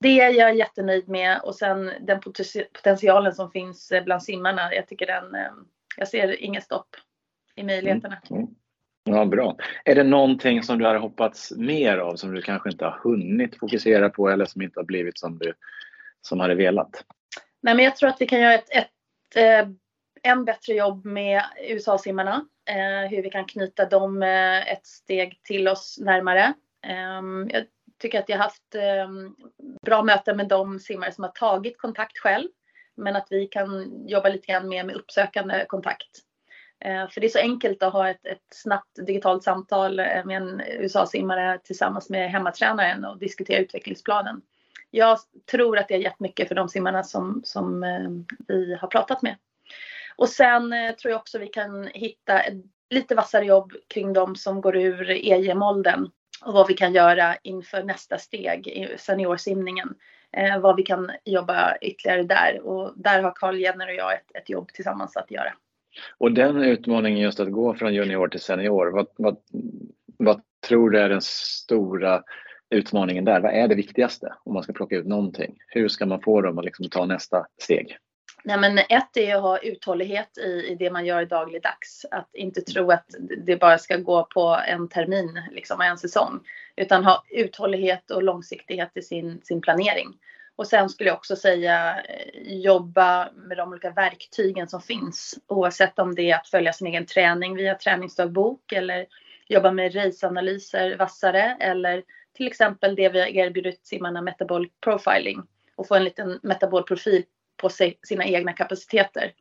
Det 0.00 0.20
är 0.20 0.30
jag 0.30 0.56
jättenöjd 0.56 1.08
med 1.08 1.40
och 1.40 1.54
sen 1.54 1.92
den 2.00 2.20
potentialen 2.20 3.34
som 3.34 3.50
finns 3.50 3.92
eh, 3.92 4.04
bland 4.04 4.22
simmarna. 4.22 4.74
Jag 4.74 4.86
tycker 4.86 5.06
den, 5.06 5.34
eh, 5.34 5.52
jag 5.96 6.08
ser 6.08 6.42
inget 6.42 6.64
stopp 6.64 6.96
i 7.54 7.62
möjligheterna. 7.62 8.20
Mm. 8.30 8.42
mm. 8.42 8.54
Ja, 9.04 9.24
bra. 9.24 9.56
Är 9.84 9.94
det 9.94 10.02
någonting 10.02 10.62
som 10.62 10.78
du 10.78 10.86
hade 10.86 10.98
hoppats 10.98 11.52
mer 11.56 11.98
av 11.98 12.16
som 12.16 12.34
du 12.34 12.42
kanske 12.42 12.70
inte 12.70 12.84
har 12.84 13.00
hunnit 13.02 13.58
fokusera 13.58 14.08
på 14.08 14.28
eller 14.28 14.44
som 14.44 14.62
inte 14.62 14.80
har 14.80 14.84
blivit 14.84 15.18
som 15.18 15.38
du 15.38 15.54
som 16.20 16.40
hade 16.40 16.54
velat? 16.54 17.04
Nej, 17.62 17.74
men 17.74 17.84
jag 17.84 17.96
tror 17.96 18.08
att 18.08 18.20
vi 18.20 18.26
kan 18.26 18.40
göra 18.40 18.54
ett, 18.54 18.70
ett 18.70 19.36
eh, 19.36 19.68
än 20.22 20.44
bättre 20.44 20.74
jobb 20.74 21.04
med 21.04 21.42
USA-simmarna. 21.68 22.44
Eh, 22.70 23.10
hur 23.10 23.22
vi 23.22 23.30
kan 23.30 23.44
knyta 23.44 23.86
dem 23.86 24.22
eh, 24.22 24.72
ett 24.72 24.86
steg 24.86 25.40
till 25.42 25.68
oss 25.68 25.98
närmare. 26.00 26.54
Ehm, 26.86 27.48
jag 27.52 27.64
tycker 27.98 28.18
att 28.18 28.28
jag 28.28 28.36
har 28.36 28.44
haft 28.44 28.74
ehm, 28.74 29.34
bra 29.82 30.02
möten 30.02 30.36
med 30.36 30.48
de 30.48 30.78
simmare 30.78 31.12
som 31.12 31.24
har 31.24 31.30
tagit 31.30 31.78
kontakt 31.78 32.18
själv. 32.18 32.48
Men 32.96 33.16
att 33.16 33.26
vi 33.30 33.46
kan 33.46 34.02
jobba 34.08 34.28
lite 34.28 34.46
grann 34.46 34.68
mer 34.68 34.84
med 34.84 34.96
uppsökande 34.96 35.64
kontakt. 35.68 36.10
Eh, 36.80 37.08
för 37.08 37.20
det 37.20 37.26
är 37.26 37.28
så 37.28 37.38
enkelt 37.38 37.82
att 37.82 37.92
ha 37.92 38.10
ett, 38.10 38.26
ett 38.26 38.46
snabbt 38.50 39.06
digitalt 39.06 39.42
samtal 39.42 39.98
eh, 39.98 40.24
med 40.24 40.36
en 40.36 40.62
USA-simmare 40.66 41.58
tillsammans 41.58 42.10
med 42.10 42.30
hemmatränaren 42.30 43.04
och 43.04 43.18
diskutera 43.18 43.60
utvecklingsplanen. 43.60 44.42
Jag 44.90 45.18
tror 45.50 45.78
att 45.78 45.88
det 45.88 45.94
har 45.94 46.00
gett 46.00 46.20
mycket 46.20 46.48
för 46.48 46.54
de 46.54 46.68
simmarna 46.68 47.02
som, 47.02 47.40
som 47.44 47.82
eh, 47.82 48.36
vi 48.48 48.74
har 48.74 48.88
pratat 48.88 49.22
med. 49.22 49.36
Och 50.16 50.28
sen 50.28 50.74
tror 51.02 51.10
jag 51.10 51.20
också 51.20 51.38
vi 51.38 51.46
kan 51.46 51.86
hitta 51.86 52.40
ett 52.40 52.54
lite 52.90 53.14
vassare 53.14 53.44
jobb 53.44 53.72
kring 53.88 54.12
de 54.12 54.36
som 54.36 54.60
går 54.60 54.76
ur 54.76 55.10
EJM-åldern 55.10 56.10
och 56.44 56.52
vad 56.52 56.68
vi 56.68 56.74
kan 56.74 56.94
göra 56.94 57.36
inför 57.42 57.82
nästa 57.82 58.18
steg 58.18 58.66
i 58.66 58.98
seniorsimningen. 58.98 59.94
Vad 60.60 60.76
vi 60.76 60.82
kan 60.82 61.10
jobba 61.24 61.76
ytterligare 61.80 62.22
där 62.22 62.60
och 62.60 62.92
där 62.96 63.22
har 63.22 63.32
Carl 63.36 63.58
Jenner 63.58 63.88
och 63.88 63.94
jag 63.94 64.14
ett, 64.14 64.30
ett 64.34 64.50
jobb 64.50 64.68
tillsammans 64.72 65.16
att 65.16 65.30
göra. 65.30 65.52
Och 66.18 66.32
den 66.32 66.62
utmaningen 66.62 67.20
just 67.20 67.40
att 67.40 67.52
gå 67.52 67.74
från 67.74 67.94
junior 67.94 68.28
till 68.28 68.40
senior, 68.40 68.90
vad, 68.90 69.06
vad, 69.16 69.36
vad 70.16 70.42
tror 70.68 70.90
du 70.90 71.00
är 71.00 71.08
den 71.08 71.22
stora 71.22 72.22
utmaningen 72.70 73.24
där? 73.24 73.40
Vad 73.40 73.54
är 73.54 73.68
det 73.68 73.74
viktigaste 73.74 74.34
om 74.44 74.54
man 74.54 74.62
ska 74.62 74.72
plocka 74.72 74.96
ut 74.96 75.06
någonting? 75.06 75.56
Hur 75.66 75.88
ska 75.88 76.06
man 76.06 76.20
få 76.20 76.40
dem 76.40 76.58
att 76.58 76.64
liksom 76.64 76.88
ta 76.88 77.06
nästa 77.06 77.46
steg? 77.62 77.98
Nej, 78.44 78.58
men 78.58 78.78
ett 78.78 79.16
är 79.16 79.36
att 79.36 79.42
ha 79.42 79.58
uthållighet 79.58 80.38
i, 80.38 80.66
i 80.66 80.74
det 80.74 80.90
man 80.90 81.06
gör 81.06 81.24
dagligdags. 81.24 82.06
Att 82.10 82.34
inte 82.34 82.60
tro 82.60 82.90
att 82.90 83.14
det 83.46 83.56
bara 83.56 83.78
ska 83.78 83.96
gå 83.96 84.24
på 84.34 84.60
en 84.66 84.88
termin, 84.88 85.42
liksom 85.50 85.80
en 85.80 85.98
säsong. 85.98 86.40
Utan 86.76 87.04
ha 87.04 87.24
uthållighet 87.30 88.10
och 88.10 88.22
långsiktighet 88.22 88.90
i 88.94 89.02
sin, 89.02 89.40
sin 89.42 89.60
planering. 89.60 90.08
Och 90.60 90.68
sen 90.68 90.88
skulle 90.88 91.10
jag 91.10 91.16
också 91.16 91.36
säga 91.36 92.02
eh, 92.02 92.42
jobba 92.42 93.30
med 93.32 93.56
de 93.56 93.68
olika 93.68 93.90
verktygen 93.90 94.68
som 94.68 94.80
finns. 94.80 95.38
Oavsett 95.46 95.98
om 95.98 96.14
det 96.14 96.30
är 96.30 96.36
att 96.36 96.48
följa 96.48 96.72
sin 96.72 96.86
egen 96.86 97.06
träning 97.06 97.56
via 97.56 97.74
träningsdagbok 97.74 98.72
eller 98.72 99.06
jobba 99.48 99.70
med 99.70 99.94
raceanalyser 99.94 100.96
vassare 100.96 101.56
eller 101.60 102.02
till 102.32 102.46
exempel 102.46 102.94
det 102.94 103.08
vi 103.08 103.20
har 103.20 103.26
erbjudit 103.26 103.86
simmarna 103.86 104.22
metabol 104.22 104.68
profiling 104.80 105.42
och 105.76 105.88
få 105.88 105.94
en 105.94 106.04
liten 106.04 106.40
metabolprofil 106.42 107.24
på 107.56 107.68
sig, 107.68 107.98
sina 108.02 108.24
egna 108.24 108.52
kapaciteter. 108.52 109.32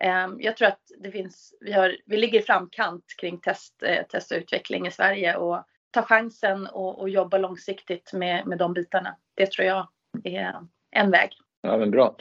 Eh, 0.00 0.28
jag 0.38 0.56
tror 0.56 0.68
att 0.68 0.82
det 0.98 1.10
finns, 1.10 1.54
vi, 1.60 1.72
har, 1.72 1.96
vi 2.06 2.16
ligger 2.16 2.38
i 2.38 2.42
framkant 2.42 3.04
kring 3.20 3.38
test, 3.40 3.82
eh, 3.82 4.02
test 4.02 4.32
och 4.32 4.38
utveckling 4.38 4.86
i 4.86 4.90
Sverige 4.90 5.36
och 5.36 5.64
ta 5.90 6.02
chansen 6.02 6.66
och, 6.66 7.00
och 7.00 7.08
jobba 7.08 7.38
långsiktigt 7.38 8.12
med, 8.12 8.46
med 8.46 8.58
de 8.58 8.72
bitarna. 8.72 9.16
Det 9.34 9.52
tror 9.52 9.66
jag 9.66 9.88
är 10.24 10.54
en 10.90 11.10
väg. 11.10 11.30
Ja, 11.60 11.76
men 11.76 11.90
bra. 11.90 12.16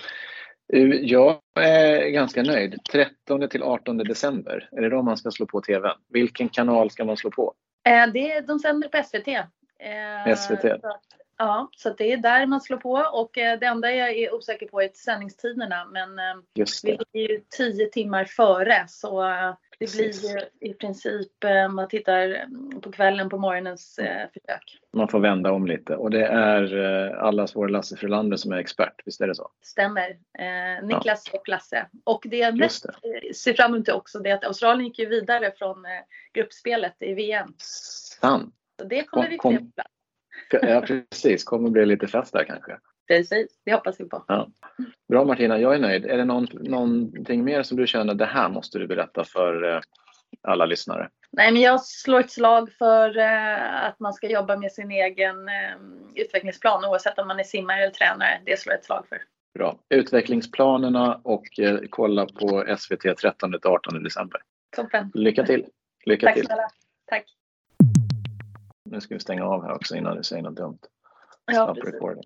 Jag 1.01 1.39
är 1.55 2.09
ganska 2.09 2.43
nöjd. 2.43 2.79
13 2.91 3.49
till 3.49 3.63
18 3.63 3.97
december, 3.97 4.69
är 4.71 4.81
det 4.81 4.89
då 4.89 5.01
man 5.01 5.17
ska 5.17 5.31
slå 5.31 5.45
på 5.45 5.61
TVn? 5.61 5.97
Vilken 6.09 6.49
kanal 6.49 6.91
ska 6.91 7.05
man 7.05 7.17
slå 7.17 7.31
på? 7.31 7.53
Eh, 7.83 8.07
det, 8.13 8.41
de 8.41 8.59
sänder 8.59 8.87
på 8.87 9.03
SVT. 9.03 9.27
Eh, 9.27 10.35
SVT? 10.35 10.81
Ja, 11.37 11.69
så 11.71 11.93
det 11.93 12.11
är 12.11 12.17
där 12.17 12.45
man 12.45 12.61
slår 12.61 12.77
på 12.77 12.91
och 12.91 13.37
eh, 13.37 13.59
det 13.59 13.65
enda 13.65 13.91
jag 13.91 14.09
är 14.09 14.33
osäker 14.33 14.67
på 14.67 14.81
är 14.81 14.89
sändningstiderna 14.93 15.85
men 15.85 16.09
vi 16.83 17.23
är 17.23 17.29
ju 17.29 17.41
tio 17.57 17.87
timmar 17.87 18.25
före 18.25 18.85
så 18.87 19.23
det 19.81 19.93
blir 19.93 20.29
ju 20.29 20.69
i 20.69 20.73
princip, 20.73 21.31
man 21.69 21.87
tittar 21.87 22.45
på 22.81 22.91
kvällen 22.91 23.29
på 23.29 23.37
morgonens 23.37 23.99
försök. 24.33 24.79
Man 24.93 25.07
får 25.07 25.19
vända 25.19 25.51
om 25.51 25.67
lite 25.67 25.95
och 25.95 26.11
det 26.11 26.25
är 26.25 26.73
allas 27.15 27.55
vår 27.55 27.67
Lasse 27.67 27.95
Frölander 27.95 28.37
som 28.37 28.51
är 28.51 28.57
expert, 28.57 29.01
visst 29.05 29.21
är 29.21 29.27
det 29.27 29.35
så? 29.35 29.51
Stämmer. 29.61 30.09
Eh, 30.39 30.85
Niklas 30.87 31.29
ja. 31.31 31.39
och 31.39 31.49
Lasse. 31.49 31.87
Och 32.03 32.25
det 32.29 32.37
jag 32.37 32.57
mest 32.57 32.85
det. 33.01 33.33
ser 33.33 33.53
fram 33.53 33.75
emot 33.75 33.89
också 33.89 34.19
det 34.19 34.29
är 34.29 34.33
att 34.33 34.45
Australien 34.45 34.87
gick 34.87 34.99
ju 34.99 35.05
vidare 35.05 35.51
från 35.57 35.85
gruppspelet 36.33 36.95
i 36.99 37.13
VM. 37.13 37.53
Sant. 37.57 38.55
Så 38.79 38.85
det 38.87 39.03
kommer 39.03 39.37
kom, 39.37 39.51
vi 39.51 39.57
få 39.57 39.59
kom, 39.59 39.71
Ja, 40.61 40.81
precis. 40.81 41.43
Kommer 41.43 41.69
bli 41.69 41.85
lite 41.85 42.07
fest 42.07 42.33
där 42.33 42.43
kanske. 42.43 42.77
Precis, 43.11 43.59
det 43.65 43.73
hoppas 43.73 43.99
vi 43.99 44.05
på. 44.09 44.23
Ja. 44.27 44.47
Bra 45.09 45.25
Martina, 45.25 45.59
jag 45.59 45.75
är 45.75 45.79
nöjd. 45.79 46.05
Är 46.05 46.17
det 46.17 46.25
någon, 46.25 46.47
någonting 46.53 47.43
mer 47.43 47.63
som 47.63 47.77
du 47.77 47.87
känner, 47.87 48.13
det 48.13 48.25
här 48.25 48.49
måste 48.49 48.79
du 48.79 48.87
berätta 48.87 49.23
för 49.23 49.75
eh, 49.75 49.81
alla 50.41 50.65
lyssnare? 50.65 51.09
Nej, 51.31 51.51
men 51.51 51.61
jag 51.61 51.81
slår 51.81 52.19
ett 52.19 52.31
slag 52.31 52.71
för 52.71 53.17
eh, 53.17 53.85
att 53.85 53.99
man 53.99 54.13
ska 54.13 54.29
jobba 54.29 54.57
med 54.57 54.71
sin 54.71 54.91
egen 54.91 55.49
eh, 55.49 55.75
utvecklingsplan 56.15 56.85
oavsett 56.85 57.19
om 57.19 57.27
man 57.27 57.39
är 57.39 57.43
simmare 57.43 57.81
eller 57.81 57.93
tränare. 57.93 58.41
Det 58.45 58.59
slår 58.59 58.73
jag 58.73 58.79
ett 58.79 58.85
slag 58.85 59.07
för. 59.09 59.17
Bra. 59.53 59.79
Utvecklingsplanerna 59.89 61.21
och 61.23 61.45
kolla 61.89 62.25
på 62.25 62.75
SVT 62.77 63.03
13-18 63.03 64.03
december. 64.03 64.41
Toppen. 64.75 65.11
Lycka 65.13 65.45
till. 65.45 65.65
Lycka 66.05 66.25
Tack 66.27 66.35
till. 66.35 66.45
snälla. 66.45 66.67
Tack. 67.05 67.25
nu 68.89 69.01
ska 69.01 69.15
vi 69.15 69.19
stänga 69.19 69.45
av 69.45 69.63
här 69.63 69.73
också 69.73 69.95
innan 69.95 70.17
du 70.17 70.23
säger 70.23 70.43
något 70.43 70.55
dumt. 70.55 70.79
Ja, 71.45 71.63
Stop 71.63 71.75
precis. 71.75 71.93
recording. 71.93 72.23